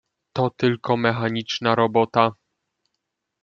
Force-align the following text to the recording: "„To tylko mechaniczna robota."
"„To 0.33 0.49
tylko 0.49 0.97
mechaniczna 0.97 1.75
robota." 1.75 2.31